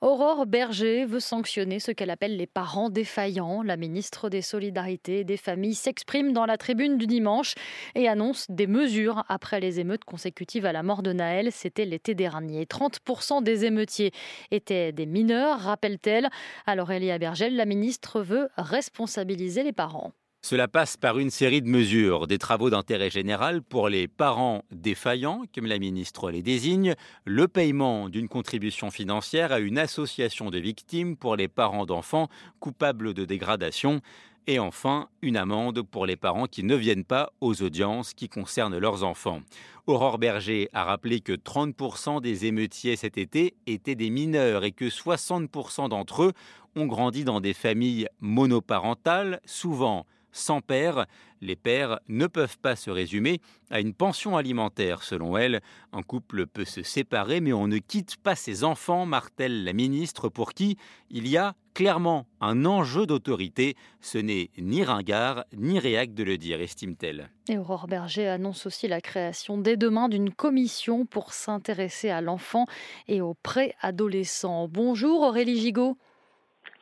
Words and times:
Aurore 0.00 0.46
Berger 0.46 1.04
veut 1.04 1.20
sanctionner 1.20 1.80
ce 1.80 1.92
qu'elle 1.92 2.10
appelle 2.10 2.36
les 2.36 2.46
parents 2.46 2.90
défaillants. 2.90 3.62
La 3.62 3.76
ministre 3.76 4.28
des 4.28 4.42
Solidarités 4.42 5.20
et 5.20 5.24
des 5.24 5.36
Familles 5.36 5.74
s'exprime 5.74 6.32
dans 6.32 6.46
la 6.46 6.56
tribune 6.56 6.98
du 6.98 7.06
dimanche 7.06 7.54
et 7.94 8.08
annonce 8.08 8.46
des 8.48 8.66
mesures 8.66 9.24
après 9.28 9.60
les 9.60 9.80
émeutes 9.80 10.04
consécutives 10.04 10.66
à 10.66 10.72
la 10.72 10.82
mort 10.82 11.02
de 11.02 11.12
Naël. 11.12 11.52
C'était 11.52 11.84
l'été 11.84 12.14
dernier. 12.14 12.64
30% 12.64 13.42
des 13.42 13.64
émeutiers 13.64 14.12
étaient 14.50 14.92
des 14.92 15.06
mineurs, 15.06 15.60
rappelle-t-elle. 15.60 16.28
Alors 16.66 16.90
Elia 16.90 17.18
Berger, 17.18 17.50
la 17.50 17.66
ministre 17.66 18.20
veut 18.20 18.48
responsabiliser 18.56 19.62
les 19.62 19.72
parents. 19.72 20.12
Cela 20.48 20.68
passe 20.68 20.96
par 20.96 21.18
une 21.18 21.30
série 21.30 21.60
de 21.60 21.68
mesures, 21.68 22.28
des 22.28 22.38
travaux 22.38 22.70
d'intérêt 22.70 23.10
général 23.10 23.62
pour 23.62 23.88
les 23.88 24.06
parents 24.06 24.62
défaillants, 24.70 25.42
comme 25.52 25.66
la 25.66 25.80
ministre 25.80 26.30
les 26.30 26.40
désigne, 26.40 26.94
le 27.24 27.48
paiement 27.48 28.08
d'une 28.08 28.28
contribution 28.28 28.92
financière 28.92 29.50
à 29.50 29.58
une 29.58 29.76
association 29.76 30.50
de 30.50 30.58
victimes 30.60 31.16
pour 31.16 31.34
les 31.34 31.48
parents 31.48 31.84
d'enfants 31.84 32.28
coupables 32.60 33.12
de 33.12 33.24
dégradation, 33.24 34.00
et 34.46 34.60
enfin 34.60 35.08
une 35.20 35.36
amende 35.36 35.82
pour 35.82 36.06
les 36.06 36.14
parents 36.14 36.46
qui 36.46 36.62
ne 36.62 36.76
viennent 36.76 37.04
pas 37.04 37.32
aux 37.40 37.60
audiences 37.60 38.14
qui 38.14 38.28
concernent 38.28 38.78
leurs 38.78 39.02
enfants. 39.02 39.40
Aurore 39.88 40.18
Berger 40.18 40.68
a 40.72 40.84
rappelé 40.84 41.18
que 41.18 41.32
30% 41.32 42.20
des 42.20 42.46
émeutiers 42.46 42.94
cet 42.94 43.18
été 43.18 43.54
étaient 43.66 43.96
des 43.96 44.10
mineurs 44.10 44.62
et 44.62 44.70
que 44.70 44.84
60% 44.84 45.88
d'entre 45.88 46.22
eux 46.22 46.32
ont 46.76 46.86
grandi 46.86 47.24
dans 47.24 47.40
des 47.40 47.54
familles 47.54 48.06
monoparentales, 48.20 49.40
souvent 49.44 50.06
sans 50.36 50.60
père. 50.60 51.06
Les 51.40 51.56
pères 51.56 52.00
ne 52.08 52.26
peuvent 52.26 52.58
pas 52.58 52.76
se 52.76 52.90
résumer 52.90 53.40
à 53.70 53.80
une 53.80 53.94
pension 53.94 54.36
alimentaire, 54.36 55.02
selon 55.02 55.36
elle. 55.36 55.60
Un 55.92 56.02
couple 56.02 56.46
peut 56.46 56.64
se 56.64 56.82
séparer, 56.82 57.40
mais 57.40 57.52
on 57.52 57.66
ne 57.66 57.78
quitte 57.78 58.16
pas 58.16 58.34
ses 58.34 58.64
enfants, 58.64 59.06
martèle 59.06 59.64
la 59.64 59.72
ministre, 59.72 60.28
pour 60.28 60.52
qui 60.52 60.76
il 61.10 61.28
y 61.28 61.36
a 61.36 61.54
clairement 61.74 62.26
un 62.40 62.64
enjeu 62.64 63.06
d'autorité. 63.06 63.76
Ce 64.00 64.18
n'est 64.18 64.50
ni 64.58 64.82
ringard 64.82 65.44
ni 65.54 65.78
réac 65.78 66.14
de 66.14 66.22
le 66.22 66.38
dire, 66.38 66.60
estime-t-elle. 66.60 67.30
Et 67.48 67.58
Aurore 67.58 67.86
Berger 67.86 68.28
annonce 68.28 68.66
aussi 68.66 68.88
la 68.88 69.00
création 69.00 69.58
dès 69.58 69.76
demain 69.76 70.08
d'une 70.08 70.32
commission 70.32 71.04
pour 71.04 71.32
s'intéresser 71.32 72.08
à 72.08 72.20
l'enfant 72.20 72.66
et 73.08 73.20
aux 73.20 73.34
préadolescents. 73.34 74.68
Bonjour 74.68 75.22
Aurélie 75.22 75.60
Gigot. 75.60 75.98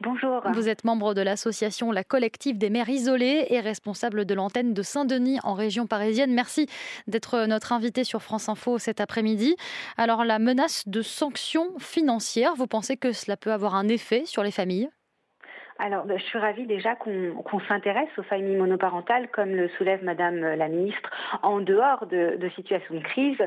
Bonjour. 0.05 0.43
Vous 0.53 0.69
êtes 0.69 0.85
membre 0.85 1.15
de 1.15 1.23
l'association 1.23 1.91
La 1.91 2.05
Collective 2.05 2.59
des 2.59 2.69
mères 2.69 2.91
isolées 2.91 3.47
et 3.49 3.61
responsable 3.61 4.27
de 4.27 4.35
l'antenne 4.35 4.75
de 4.75 4.83
Saint-Denis 4.83 5.39
en 5.45 5.55
région 5.55 5.87
parisienne. 5.87 6.35
Merci 6.35 6.67
d'être 7.07 7.47
notre 7.47 7.73
invité 7.73 8.05
sur 8.05 8.23
France 8.23 8.51
Info 8.51 8.79
cet 8.79 9.01
après-midi. 9.01 9.57
Alors 9.97 10.25
la 10.25 10.39
menace 10.39 10.87
de 10.87 11.01
sanctions 11.01 11.71
financières, 11.79 12.55
vous 12.55 12.67
pensez 12.67 12.99
que 12.99 13.13
cela 13.13 13.39
peut 13.39 13.53
avoir 13.53 13.75
un 13.75 13.89
effet 13.89 14.25
sur 14.27 14.43
les 14.43 14.51
familles? 14.51 14.91
Alors, 15.79 16.05
ben, 16.05 16.19
je 16.19 16.25
suis 16.25 16.39
ravie 16.39 16.67
déjà 16.67 16.95
qu'on 16.95 17.61
s'intéresse 17.69 18.09
aux 18.17 18.23
familles 18.23 18.57
monoparentales, 18.57 19.29
comme 19.29 19.51
le 19.51 19.69
soulève 19.71 20.05
Madame 20.05 20.41
la 20.41 20.69
Ministre, 20.69 21.11
en 21.43 21.61
dehors 21.61 22.07
de, 22.07 22.37
de 22.37 22.49
situations 22.51 22.95
de 22.95 23.01
crise, 23.01 23.39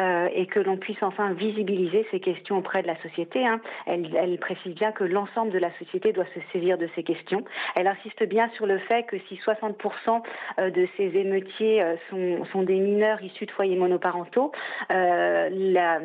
euh, 0.00 0.28
et 0.34 0.46
que 0.46 0.58
l'on 0.58 0.78
puisse 0.78 1.00
enfin 1.02 1.32
visibiliser 1.32 2.06
ces 2.10 2.18
questions 2.18 2.58
auprès 2.58 2.82
de 2.82 2.88
la 2.88 3.00
société. 3.02 3.46
Hein. 3.46 3.60
Elle, 3.86 4.14
elle, 4.16 4.36
précise 4.38 4.74
bien 4.74 4.90
que 4.90 5.04
l'ensemble 5.04 5.52
de 5.52 5.58
la 5.58 5.70
société 5.78 6.12
doit 6.12 6.26
se 6.34 6.40
saisir 6.52 6.76
de 6.76 6.88
ces 6.96 7.04
questions. 7.04 7.44
Elle 7.76 7.86
insiste 7.86 8.24
bien 8.24 8.48
sur 8.56 8.66
le 8.66 8.78
fait 8.78 9.04
que 9.04 9.18
si 9.28 9.36
60% 9.36 10.22
euh, 10.58 10.70
de 10.70 10.88
ces 10.96 11.16
émeutiers 11.16 11.82
euh, 11.82 11.94
sont, 12.10 12.44
sont, 12.46 12.62
des 12.62 12.80
mineurs 12.80 13.22
issus 13.22 13.46
de 13.46 13.52
foyers 13.52 13.76
monoparentaux, 13.76 14.50
euh, 14.90 15.48
la, 15.52 16.00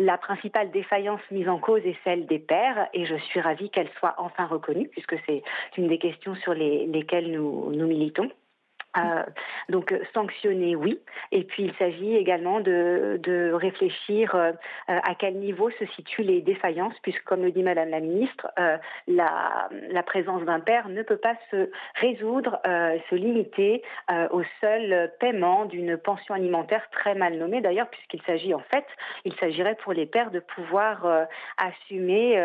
la 0.00 0.18
principale 0.18 0.72
défaillance 0.72 1.20
mise 1.30 1.48
en 1.48 1.58
cause 1.58 1.82
est 1.84 1.96
celle 2.02 2.26
des 2.26 2.40
pères, 2.40 2.88
et 2.92 3.06
je 3.06 3.14
suis 3.14 3.40
ravie 3.40 3.70
qu'elle 3.70 3.90
soit 4.00 4.14
enfin 4.18 4.46
reconnue 4.46 4.90
puisque 5.06 5.22
c'est 5.26 5.42
une 5.76 5.88
des 5.88 5.98
questions 5.98 6.34
sur 6.36 6.54
lesquelles 6.54 7.30
nous, 7.30 7.72
nous 7.72 7.86
militons. 7.86 8.30
Donc 9.68 9.92
euh, 9.92 10.00
sanctionner, 10.12 10.76
oui. 10.76 11.00
Et 11.32 11.44
puis 11.44 11.64
il 11.64 11.74
s'agit 11.74 12.16
également 12.16 12.60
de, 12.60 13.18
de 13.22 13.52
réfléchir 13.52 14.34
euh, 14.34 14.52
à 14.86 15.14
quel 15.18 15.36
niveau 15.36 15.70
se 15.70 15.86
situent 15.86 16.22
les 16.22 16.40
défaillances, 16.40 16.94
puisque 17.02 17.24
comme 17.24 17.42
le 17.42 17.50
dit 17.50 17.62
Madame 17.62 17.90
la 17.90 18.00
Ministre, 18.00 18.48
euh, 18.58 18.76
la, 19.08 19.68
la, 19.90 20.02
présence 20.02 20.42
d'un 20.44 20.60
père 20.60 20.88
ne 20.88 21.02
peut 21.02 21.16
pas 21.16 21.34
se 21.50 21.70
résoudre, 21.96 22.60
se 22.64 23.14
limiter 23.14 23.82
au 24.30 24.42
seul 24.60 25.10
paiement 25.18 25.64
d'une 25.64 25.96
pension 25.96 26.34
alimentaire 26.34 26.86
très 26.90 27.14
mal 27.14 27.38
nommée 27.38 27.60
d'ailleurs, 27.60 27.88
puisqu'il 27.88 28.22
s'agit 28.22 28.54
en 28.54 28.62
fait, 28.70 28.84
il 29.24 29.34
s'agirait 29.36 29.76
pour 29.76 29.92
les 29.92 30.06
pères 30.06 30.30
de 30.30 30.40
pouvoir 30.40 31.26
assumer 31.56 32.38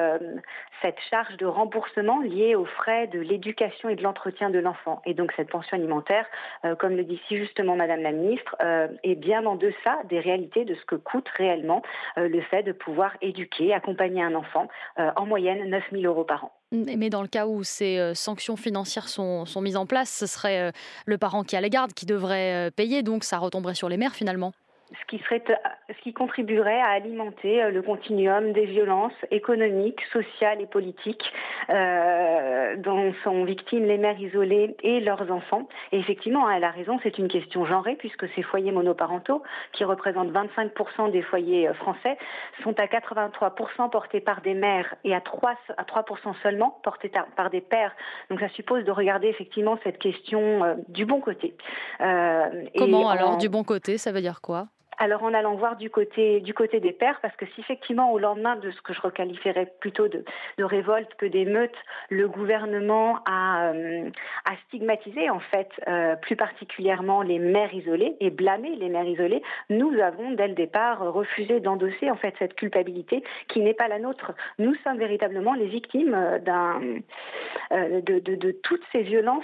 cette 0.82 1.00
charge 1.10 1.36
de 1.38 1.46
remboursement 1.46 2.22
liée 2.22 2.56
aux 2.56 2.66
frais 2.66 3.08
de 3.08 3.20
l'éducation 3.20 3.90
et 3.90 3.96
de 3.96 4.04
l'entretien 4.04 4.50
de 4.50 4.60
l'enfant. 4.60 5.02
Et 5.06 5.14
donc 5.14 5.32
cette 5.36 5.50
pension 5.50 5.78
alimentaire 5.78 6.26
euh, 6.66 6.76
comme 6.76 6.96
le 6.96 7.04
dit 7.04 7.20
si 7.28 7.38
justement 7.38 7.76
Madame 7.76 8.02
la 8.02 8.12
Ministre, 8.12 8.56
euh, 8.62 8.88
est 9.04 9.16
bien 9.16 9.46
en 9.46 9.56
deçà 9.56 10.00
des 10.10 10.20
réalités 10.20 10.66
de 10.66 10.76
ce 10.76 10.86
que 10.86 10.96
coûte 10.96 11.28
réellement 11.38 11.82
euh, 12.18 12.28
le 12.28 12.42
fait 12.42 12.64
de 12.64 12.72
pouvoir 12.72 13.16
éduquer, 13.22 13.74
accompagner 13.74 14.22
un 14.22 14.36
enfant, 14.36 14.68
en 14.98 15.26
moyenne 15.26 15.70
9 15.70 15.84
000 15.92 16.04
euros 16.04 16.24
par 16.24 16.46
an. 16.46 16.52
Mais 16.72 17.10
dans 17.10 17.22
le 17.22 17.28
cas 17.28 17.48
où 17.48 17.64
ces 17.64 18.14
sanctions 18.14 18.56
financières 18.56 19.08
sont, 19.08 19.46
sont 19.46 19.62
mises 19.62 19.78
en 19.78 19.86
place, 19.86 20.10
ce 20.10 20.26
serait 20.26 20.72
le 21.06 21.18
parent 21.18 21.44
qui 21.44 21.56
a 21.56 21.62
la 21.62 21.70
garde 21.70 21.94
qui 21.94 22.06
devrait 22.06 22.72
payer, 22.76 23.02
donc 23.02 23.24
ça 23.24 23.38
retomberait 23.38 23.76
sur 23.76 23.90
les 23.90 23.98
mères 23.98 24.14
finalement 24.14 24.52
ce 24.92 25.06
qui, 25.08 25.24
serait, 25.24 25.44
ce 25.90 26.02
qui 26.02 26.14
contribuerait 26.14 26.80
à 26.80 26.88
alimenter 26.88 27.64
euh, 27.64 27.72
le 27.72 27.82
continuum 27.82 28.54
des 28.54 28.66
violences 28.66 29.14
économiques, 29.32 30.02
sociales 30.12 30.62
et 30.62 30.66
politiques 30.66 31.32
euh, 31.70 32.76
dont 32.78 33.14
sont 33.24 33.44
victimes 33.44 33.86
les 33.86 33.98
mères 33.98 34.20
isolées 34.20 34.76
et 34.84 35.00
leurs 35.00 35.32
enfants. 35.32 35.68
Et 35.92 36.00
effectivement, 36.00 36.50
elle 36.50 36.64
a 36.64 36.72
raison, 36.72 37.00
c'est 37.04 37.18
une 37.18 37.28
question 37.28 37.66
genrée 37.66 37.96
puisque 37.96 38.28
ces 38.36 38.42
foyers 38.42 38.72
monoparentaux, 38.72 39.44
qui 39.74 39.84
représentent 39.84 40.32
25% 40.32 41.12
des 41.12 41.22
foyers 41.22 41.68
euh, 41.68 41.74
français, 41.74 42.18
sont 42.64 42.78
à 42.80 42.86
83% 42.86 43.90
portés 43.90 44.22
par 44.22 44.42
des 44.42 44.54
mères 44.54 44.96
et 45.04 45.14
à 45.14 45.20
3%, 45.20 45.56
à 45.78 45.84
3 45.84 46.06
seulement 46.42 46.80
portés 46.84 47.12
par 47.36 47.50
des 47.50 47.62
pères. 47.62 47.96
Donc 48.30 48.40
ça 48.40 48.50
suppose 48.50 48.84
de 48.84 48.92
regarder 48.92 49.28
effectivement 49.28 49.78
cette 49.84 50.00
question 50.00 50.64
euh, 50.64 50.76
du 50.88 51.06
bon 51.06 51.22
côté. 51.22 51.56
Euh, 52.02 52.66
Comment 52.78 53.10
alors 53.10 53.32
en... 53.32 53.38
du 53.38 53.50
bon 53.50 53.64
côté 53.64 53.98
Ça 53.98 54.12
veut 54.12 54.22
dire 54.22 54.42
quoi? 54.42 54.68
Alors 55.00 55.24
en 55.24 55.34
allant 55.34 55.56
voir 55.56 55.78
du 55.78 55.90
côté 55.90 56.42
du 56.42 56.54
côté 56.54 56.82
des 56.82 56.92
pères, 56.92 57.20
parce 57.22 57.36
que 57.38 57.46
si 57.48 57.62
effectivement 57.62 58.12
au 58.12 58.20
lendemain 58.20 58.58
de 58.58 58.70
ce 58.70 58.82
que 58.82 58.94
je 58.94 59.02
requalifierais 59.02 59.72
plutôt 59.80 60.10
de, 60.10 60.24
révolte 60.60 61.14
que 61.16 61.26
d'émeute, 61.26 61.76
le 62.10 62.28
gouvernement 62.28 63.20
a, 63.26 63.72
euh, 63.72 64.10
a 64.46 64.56
stigmatisé 64.68 65.30
en 65.30 65.40
fait 65.40 65.70
euh, 65.88 66.16
plus 66.18 66.36
particulièrement 66.36 67.22
les 67.22 67.40
mères 67.40 67.74
isolées 67.74 68.18
et 68.20 68.30
blâmé 68.30 68.76
les 68.76 68.90
mères 68.90 69.08
isolées, 69.08 69.42
nous 69.70 69.98
avons 70.00 70.32
dès 70.32 70.50
le 70.50 70.54
départ 70.54 71.00
refusé 71.00 71.62
d'endosser 71.62 72.12
en 72.12 72.18
fait 72.18 72.36
cette 72.38 72.56
culpabilité 72.56 73.24
qui 73.48 73.62
n'est 73.62 73.74
pas 73.74 73.88
la 73.88 74.00
nôtre. 74.00 74.34
Nous 74.58 74.76
sommes 74.84 74.98
véritablement 74.98 75.54
les 75.54 75.68
victimes 75.68 76.14
euh, 76.14 78.02
de, 78.02 78.52
toutes 78.64 78.84
ces 78.92 79.02
violences 79.02 79.44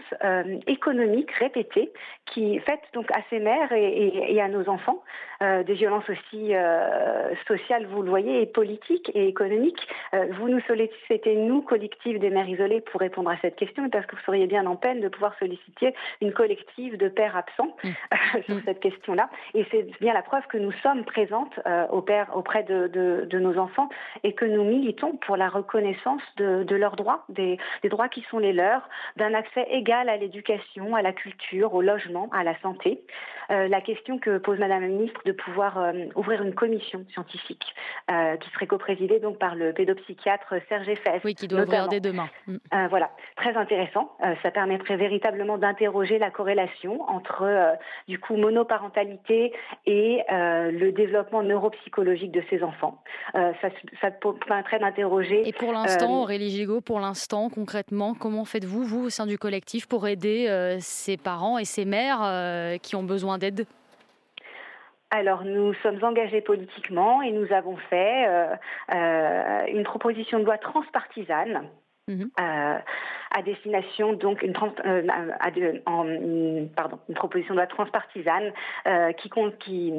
économiques 0.68 1.32
répétées 1.32 1.92
qui 2.26 2.60
faites 2.60 2.82
donc 2.94 3.10
à 3.12 3.22
ces 3.30 3.40
mères 3.40 3.72
et 3.72 4.42
à 4.42 4.48
nos 4.50 4.68
enfants. 4.68 5.02
Euh, 5.46 5.64
des 5.64 5.74
violences 5.74 6.10
aussi 6.10 6.56
euh, 6.56 7.34
sociales, 7.48 7.86
vous 7.88 8.02
le 8.02 8.10
voyez, 8.10 8.42
et 8.42 8.46
politiques 8.46 9.12
et 9.14 9.28
économiques. 9.28 9.88
Euh, 10.14 10.26
vous 10.40 10.50
nous 10.50 10.60
sollicitez, 10.62 11.36
nous, 11.36 11.62
collectif 11.62 12.20
des 12.20 12.30
mères 12.30 12.50
isolées, 12.50 12.82
pour 12.82 13.00
répondre 13.00 13.30
à 13.30 13.38
cette 13.42 13.56
question, 13.56 13.90
parce 13.90 14.06
que 14.06 14.16
vous 14.16 14.22
seriez 14.24 14.48
bien 14.48 14.66
en 14.66 14.76
peine 14.76 15.02
de 15.02 15.08
pouvoir 15.08 15.38
solliciter 15.38 15.94
une 16.22 16.34
collective 16.34 16.98
de 16.98 17.10
pères 17.10 17.36
absents 17.36 17.76
mmh. 17.84 17.90
sur 18.46 18.56
mmh. 18.56 18.62
cette 18.66 18.80
question-là. 18.80 19.30
Et 19.54 19.66
c'est 19.72 19.84
bien 20.00 20.14
la 20.14 20.24
preuve 20.24 20.46
que 20.48 20.58
nous 20.58 20.72
sommes 20.84 21.04
présentes 21.04 21.60
auprès 21.92 22.64
de, 22.64 22.88
de, 22.88 23.28
de, 23.30 23.40
nos 23.40 23.58
enfants 23.58 23.90
et 24.24 24.34
que 24.34 24.46
nous 24.46 24.64
militons 24.64 25.18
pour 25.18 25.38
la 25.38 25.50
reconnaissance 25.50 26.22
de, 26.38 26.64
de 26.64 26.76
leurs 26.76 26.96
droits, 26.96 27.26
des, 27.30 27.58
des 27.84 27.90
droits 27.90 28.10
qui 28.10 28.22
sont 28.30 28.40
les 28.40 28.54
leurs, 28.54 28.88
d'un 29.18 29.34
accès 29.34 29.68
égal 29.70 30.10
à 30.10 30.18
l'éducation, 30.18 30.96
à 30.96 31.02
la 31.02 31.14
culture, 31.14 31.74
au 31.74 31.82
logement, 31.82 32.30
à 32.34 32.44
la 32.44 32.58
santé. 32.60 33.02
la 33.50 33.82
question 33.82 34.18
que 34.18 34.38
pose 34.38 34.60
Madame 34.60 34.82
la 34.82 34.88
ministre 34.88 35.22
de 35.26 35.35
pouvoir 35.36 35.78
euh, 35.78 35.92
ouvrir 36.16 36.42
une 36.42 36.54
commission 36.54 37.06
scientifique 37.12 37.64
euh, 38.10 38.38
qui 38.38 38.50
serait 38.52 38.68
coprésidée 38.68 39.20
donc 39.20 39.38
par 39.38 39.56
le 39.56 39.74
pédopsychiatre 39.74 40.56
Serge 40.68 40.94
Fess. 41.04 41.22
Oui, 41.24 41.36
qui 41.36 41.48
doit 41.48 41.60
notamment. 41.60 41.86
ouvrir 41.86 41.90
dès 41.90 42.00
demain. 42.00 42.30
Mm. 42.48 42.56
Euh, 42.74 42.88
voilà, 42.90 43.12
très 43.36 43.56
intéressant. 43.56 44.12
Ça 44.42 44.52
permettrait 44.52 44.98
véritablement 44.98 45.58
d'interroger 45.58 46.18
la 46.18 46.32
corrélation 46.32 47.02
entre 47.10 47.76
du 48.08 48.20
coup 48.20 48.36
monoparentalité 48.36 49.54
et 49.86 50.24
le 50.30 50.92
développement 50.92 51.44
neuropsychologique 51.44 52.32
de 52.32 52.44
ces 52.50 52.64
enfants. 52.64 53.02
ça, 53.34 53.70
ça 54.02 54.12
permettrait 54.12 54.80
d'interroger. 54.80 55.48
Et 55.48 55.54
pour 55.54 55.72
l'instant, 55.72 56.22
Aurélie 56.22 56.50
Gigot, 56.50 56.82
pour 56.82 57.00
l'instant, 57.00 57.50
concrètement, 57.50 58.14
comment 58.14 58.46
faites-vous, 58.46 58.84
vous, 58.84 59.06
au 59.06 59.10
sein 59.10 59.26
du 59.26 59.38
collectif, 59.38 59.88
pour 59.88 60.08
aider 60.08 60.78
ces 60.80 61.18
parents 61.18 61.58
et 61.58 61.66
ces 61.66 61.86
mères 61.86 62.80
qui 62.82 62.96
ont 62.96 63.04
besoin 63.04 63.38
d'aide? 63.38 63.66
Alors 65.16 65.44
nous 65.44 65.74
sommes 65.76 66.04
engagés 66.04 66.42
politiquement 66.42 67.22
et 67.22 67.32
nous 67.32 67.52
avons 67.52 67.78
fait 67.90 68.28
une 68.90 69.84
proposition 69.84 70.40
de 70.40 70.46
loi 70.46 70.58
transpartisane 70.58 71.68
Mhm. 72.08 72.30
Euh, 72.40 72.78
à 73.32 73.42
destination 73.42 74.14
donc 74.14 74.44
une, 74.44 74.54
euh, 74.86 76.68
pardon, 76.76 77.00
une 77.10 77.16
proposition 77.16 77.56
de 77.56 77.60
loi 77.60 77.66
transpartisane 77.66 78.54
euh, 78.86 79.12
qui, 79.14 79.32
qui 79.60 79.92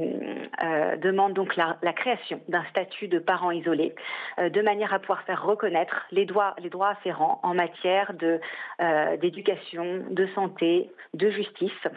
demande 1.03 1.33
donc 1.33 1.57
la, 1.57 1.77
création 1.93 2.41
d'un 2.47 2.65
statut 2.67 3.09
de 3.09 3.19
parent 3.19 3.51
isolé 3.51 3.93
de 4.39 4.63
manière 4.63 4.95
à 4.95 5.01
pouvoir 5.01 5.23
faire 5.23 5.45
reconnaître 5.45 6.07
les 6.13 6.27
droits, 6.27 6.55
les 6.61 6.71
droits 6.71 6.91
afférents 6.91 7.41
en 7.43 7.55
matière 7.55 8.15
de 8.15 8.39
d'éducation, 9.21 10.05
de 10.09 10.29
santé, 10.29 10.91
de 11.15 11.31
justice 11.31 11.89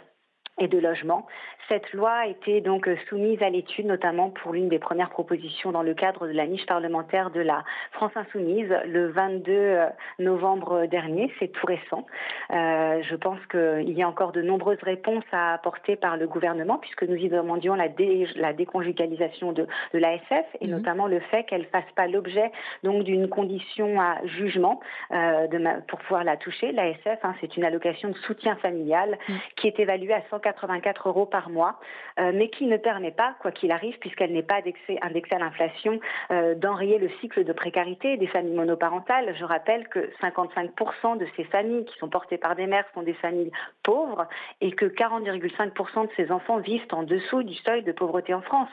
et 0.59 0.67
de 0.67 0.77
logement. 0.77 1.25
Cette 1.69 1.93
loi 1.93 2.11
a 2.11 2.25
été 2.25 2.61
donc 2.61 2.89
soumise 3.09 3.43
à 3.43 3.49
l'étude, 3.49 3.85
notamment 3.85 4.31
pour 4.31 4.53
l'une 4.53 4.69
des 4.69 4.79
premières 4.79 5.11
propositions 5.11 5.71
dans 5.71 5.83
le 5.83 5.93
cadre 5.93 6.27
de 6.27 6.33
la 6.33 6.47
niche 6.47 6.65
parlementaire 6.65 7.29
de 7.29 7.41
la 7.41 7.63
France 7.91 8.11
Insoumise 8.15 8.73
le 8.87 9.09
22 9.09 9.51
euh, 9.51 9.85
novembre 10.17 10.87
dernier. 10.87 11.31
C'est 11.37 11.49
tout 11.49 11.67
récent. 11.67 12.07
Euh, 12.51 13.03
je 13.03 13.15
pense 13.15 13.39
qu'il 13.51 13.91
y 13.91 14.01
a 14.01 14.07
encore 14.07 14.31
de 14.31 14.41
nombreuses 14.41 14.81
réponses 14.81 15.23
à 15.31 15.53
apporter 15.53 15.95
par 15.95 16.17
le 16.17 16.27
gouvernement, 16.27 16.79
puisque 16.79 17.03
nous 17.03 17.15
y 17.15 17.29
demandions 17.29 17.75
la, 17.75 17.87
la 18.35 18.53
déconjugalisation 18.53 19.51
de, 19.51 19.67
de 19.93 19.99
l'ASF 19.99 20.45
et 20.61 20.65
mhm. 20.65 20.71
notamment 20.71 21.05
le 21.05 21.19
fait 21.19 21.43
qu'elle 21.43 21.61
ne 21.61 21.67
fasse 21.67 21.91
pas 21.95 22.07
l'objet 22.07 22.51
donc 22.83 23.03
d'une 23.03 23.29
condition 23.29 24.01
à 24.01 24.17
jugement 24.25 24.79
euh, 25.11 25.45
de 25.47 25.59
pour 25.87 25.99
pouvoir 25.99 26.23
la 26.23 26.37
toucher. 26.37 26.71
L'ASF, 26.71 27.19
hein, 27.23 27.35
c'est 27.41 27.57
une 27.57 27.63
allocation 27.63 28.09
de 28.09 28.17
soutien 28.17 28.55
familial 28.55 29.19
mhm. 29.27 29.37
qui 29.55 29.67
est 29.67 29.79
évaluée 29.79 30.13
à 30.13 30.23
140 30.31 30.48
84 30.53 31.07
euros 31.07 31.25
par 31.25 31.49
mois, 31.49 31.79
euh, 32.19 32.31
mais 32.33 32.49
qui 32.49 32.65
ne 32.65 32.77
permet 32.77 33.11
pas, 33.11 33.35
quoi 33.41 33.51
qu'il 33.51 33.71
arrive, 33.71 33.97
puisqu'elle 33.99 34.33
n'est 34.33 34.43
pas 34.43 34.55
indexée, 34.55 34.97
à 35.01 35.39
l'inflation, 35.39 35.99
euh, 36.31 36.55
d'enrayer 36.55 36.97
le 36.97 37.09
cycle 37.21 37.43
de 37.43 37.53
précarité 37.53 38.17
des 38.17 38.27
familles 38.27 38.55
monoparentales. 38.55 39.35
Je 39.37 39.45
rappelle 39.45 39.87
que 39.89 40.09
55% 40.21 41.17
de 41.17 41.27
ces 41.35 41.43
familles 41.45 41.85
qui 41.85 41.97
sont 41.99 42.09
portées 42.09 42.37
par 42.37 42.55
des 42.55 42.67
mères 42.67 42.85
sont 42.93 43.03
des 43.03 43.13
familles 43.13 43.51
pauvres 43.83 44.27
et 44.61 44.71
que 44.71 44.85
40,5% 44.85 46.07
de 46.07 46.11
ces 46.15 46.31
enfants 46.31 46.57
vivent 46.57 46.87
en 46.91 47.03
dessous 47.03 47.43
du 47.43 47.55
seuil 47.55 47.83
de 47.83 47.91
pauvreté 47.91 48.33
en 48.33 48.41
France. 48.41 48.69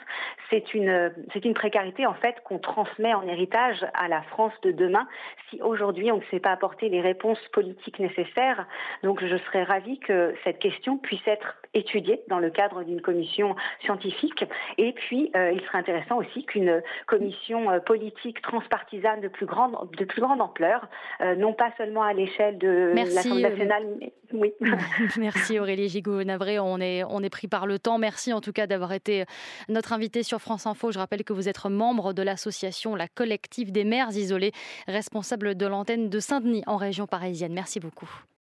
C'est 0.50 0.74
une, 0.74 1.12
c'est 1.32 1.44
une 1.44 1.54
précarité 1.54 2.06
en 2.06 2.14
fait 2.14 2.36
qu'on 2.44 2.58
transmet 2.58 3.14
en 3.14 3.26
héritage 3.26 3.84
à 3.94 4.08
la 4.08 4.22
France 4.22 4.52
de 4.62 4.72
demain 4.72 5.06
si 5.50 5.60
aujourd'hui 5.62 6.10
on 6.10 6.18
ne 6.18 6.24
sait 6.30 6.40
pas 6.40 6.52
apporter 6.52 6.88
les 6.88 7.00
réponses 7.00 7.38
politiques 7.52 7.98
nécessaires. 7.98 8.66
Donc 9.02 9.24
je 9.24 9.36
serais 9.36 9.64
ravie 9.64 9.98
que 9.98 10.34
cette 10.44 10.58
question 10.58 10.98
puisse 10.98 11.26
être 11.26 11.56
étudiée 11.74 12.22
dans 12.28 12.38
le 12.38 12.50
cadre 12.50 12.84
d'une 12.84 13.00
commission 13.00 13.54
scientifique. 13.84 14.44
Et 14.78 14.92
puis, 14.92 15.30
euh, 15.36 15.52
il 15.52 15.60
serait 15.62 15.78
intéressant 15.78 16.16
aussi 16.18 16.44
qu'une 16.44 16.82
commission 17.06 17.70
euh, 17.70 17.80
politique 17.80 18.40
transpartisane 18.42 19.20
de 19.20 19.28
plus 19.28 19.46
grande, 19.46 19.76
de 19.98 20.04
plus 20.04 20.22
grande 20.22 20.40
ampleur, 20.40 20.88
euh, 21.20 21.34
non 21.34 21.52
pas 21.52 21.70
seulement 21.76 22.02
à 22.02 22.12
l'échelle 22.12 22.58
de 22.58 22.92
l'Assemblée 22.94 23.42
nationale, 23.42 23.86
mais 24.00 24.12
oui. 24.32 24.52
Merci 25.18 25.58
Aurélie 25.58 25.88
Gigot-Navré, 25.88 26.58
on 26.58 26.78
est, 26.78 27.04
on 27.04 27.22
est 27.22 27.30
pris 27.30 27.48
par 27.48 27.66
le 27.66 27.78
temps. 27.78 27.98
Merci 27.98 28.32
en 28.32 28.40
tout 28.40 28.52
cas 28.52 28.66
d'avoir 28.66 28.92
été 28.92 29.24
notre 29.68 29.92
invité 29.92 30.22
sur 30.22 30.40
France 30.40 30.66
Info. 30.66 30.90
Je 30.90 30.98
rappelle 30.98 31.22
que 31.22 31.32
vous 31.32 31.48
êtes 31.48 31.56
membre 31.68 32.12
de 32.12 32.22
l'association 32.22 32.94
La 32.94 33.08
Collective 33.08 33.72
des 33.72 33.84
Mères 33.84 34.10
Isolées, 34.10 34.52
responsable 34.86 35.54
de 35.54 35.66
l'antenne 35.66 36.08
de 36.08 36.20
Saint-Denis 36.20 36.62
en 36.66 36.76
région 36.76 37.06
parisienne. 37.06 37.52
Merci 37.52 37.80
beaucoup. 37.80 38.26